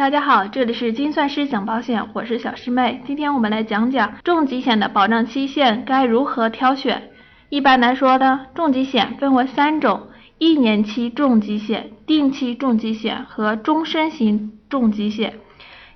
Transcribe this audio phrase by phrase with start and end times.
[0.00, 3.02] 大家好，这里是精算师讲保险，我是小师妹。
[3.06, 7.10] 今天我们来讲讲重疾险的保障期限该如何挑选。
[7.50, 10.06] 一般来说呢，重疾险分为三种：
[10.38, 15.34] 一年期重疾险、定期重疾险和终身型重疾险。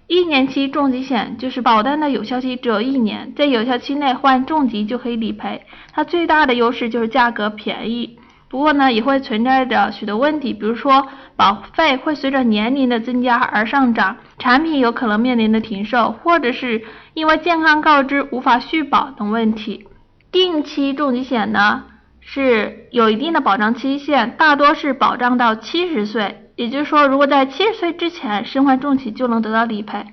[0.07, 5.63] 一年期重疾险就是保单的有效期只有一年，在有效期内患重疾就可以理赔。
[5.95, 8.19] 它最大的优势就是价格便宜。
[8.49, 16.85] 不过呢，也会存在着许多问题，比如说保费会随着年龄的增加而上涨，产品有可能面临的停售，或者是
[17.15, 19.89] 因为健康告知无法续保等问题。
[20.31, 21.85] 定期重疾险呢
[22.21, 30.07] 是有一定的保障期限，大多是保障到七十岁，也就是说，如果在七十岁之前身患重疾就能得到理赔。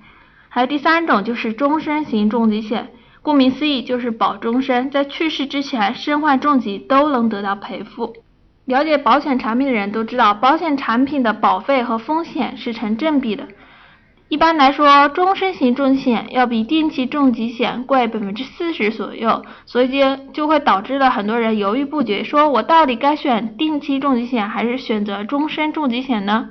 [0.50, 2.90] 还有第三种就是终身型重疾险，
[3.24, 8.14] 顾名思义就是保终身，在去世之前身患重疾都能得到赔付。
[8.66, 13.48] 了解保险产品的人都知道，保险产品的保费和风险是成正比的。
[14.30, 26.50] 一般来说，终身型重疾险要比定期重疾险贵百分之四十左右，所以就就会导致了很多人犹豫不决，说我到底该选定期重疾险还是选择终身重疾险呢？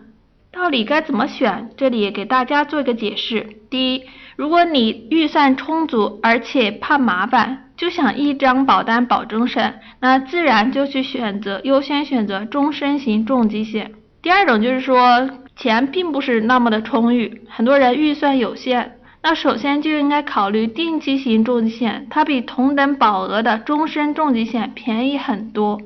[0.52, 1.70] 到底该怎么选？
[1.76, 3.46] 这里给大家做一个解释。
[3.70, 4.02] 第一，
[4.36, 13.92] 如果你预算充足，而且怕麻烦，就想一张保单保终身，那自然就去选择优先选择终身型重疾险。
[14.22, 25.80] 第二种就是说钱并不是那么的充裕，很多人预算有限，那首先就应该考虑定期型重疾险，它比同等保额的终身重疾险便宜很多。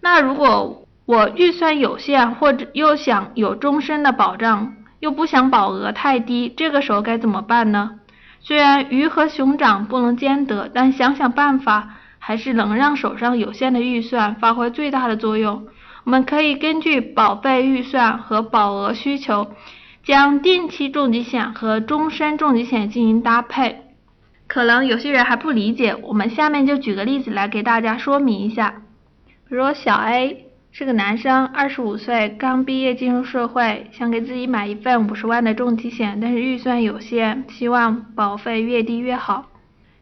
[0.00, 8.00] 那如果我预算有限，或者又想有终身的保障，又不想保额太低，这个时候该怎么办呢？
[8.40, 15.66] 虽然鱼和熊掌不能兼得，但想想办法，还是能让手上有限的预算发挥最大的作用。
[16.04, 19.48] 我们可以根据保费预算和保额需求，
[20.02, 23.82] 将定期重疾险和终身重疾险进行搭配。
[24.46, 28.82] 可能有些人还不理解，我们下面就举个例子来给大家说明一下。
[29.48, 30.46] 比如小 A。
[30.76, 39.46] 是个男生，二十五岁，刚毕业进入社会，想给自己买一份五十万的重疾险，但是预算有限，希望保费越低越好。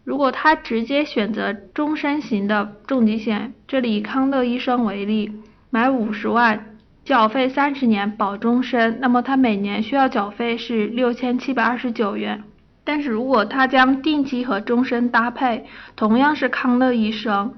[0.02, 5.30] 如果他直接选择终身型的重疾险，这里以康乐医生为例，
[5.68, 12.44] 买五十万，缴费三十年保终身，那么他每年需要缴费是六千七百二十九元。
[12.82, 15.66] 但是如果他将定期和终身搭配，
[15.96, 17.52] 同样是康乐医生。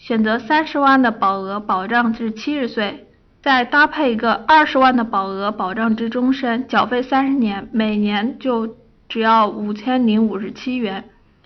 [0.00, 3.06] 选择三十万的保额保障至七十岁，
[3.42, 8.76] 再搭配一个二十万的保额保障至终身，缴费三十年，每年就
[9.08, 11.04] 只要五千零五十七元，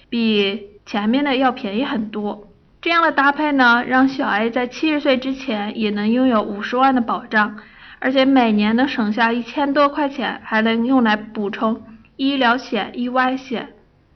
[0.08, 2.48] 比前面的要便宜很多。
[2.80, 7.56] 这样的搭配呢，让小 A 在七十岁之前也能拥有五十万的保障，
[7.98, 11.82] 而且每年能省下一千多块钱，还能用来补充
[12.16, 13.68] 医疗险、意外险。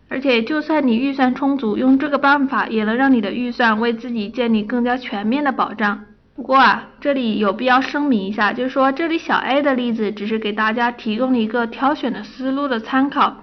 [0.08, 6.04] 而且，就算你预算充足，用这个办法也能让你的预算为自己建立更加全面的保障。
[6.36, 13.38] 不过啊，这里有必要声明一下，就是说这里小 A 的例子只是给大家提供了一个挑选的思路的参考，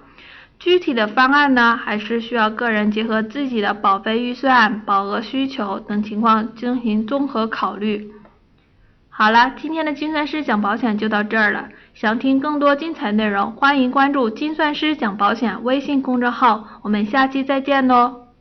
[0.58, 8.10] 具体的方案呢，还是需要个人结合自己的保费预算、保额需求等情况进行综合考虑。
[9.10, 11.68] 好了，今天的精算师讲保险就到这儿了。
[11.94, 16.80] 想听更多精彩内容，欢迎关注“精算师讲保险”微信公众号。
[16.82, 18.23] 我们下期再见喽！